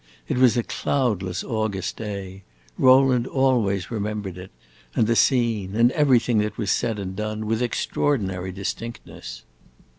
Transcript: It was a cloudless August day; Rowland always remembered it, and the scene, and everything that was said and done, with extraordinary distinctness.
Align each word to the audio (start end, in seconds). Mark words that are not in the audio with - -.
It 0.27 0.39
was 0.39 0.57
a 0.57 0.63
cloudless 0.63 1.43
August 1.43 1.97
day; 1.97 2.41
Rowland 2.75 3.27
always 3.27 3.91
remembered 3.91 4.35
it, 4.35 4.49
and 4.95 5.05
the 5.05 5.15
scene, 5.15 5.75
and 5.75 5.91
everything 5.91 6.39
that 6.39 6.57
was 6.57 6.71
said 6.71 6.97
and 6.97 7.15
done, 7.15 7.45
with 7.45 7.61
extraordinary 7.61 8.51
distinctness. 8.51 9.43